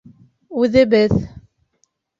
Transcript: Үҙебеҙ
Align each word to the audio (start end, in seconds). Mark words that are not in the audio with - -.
Үҙебеҙ 0.63 1.15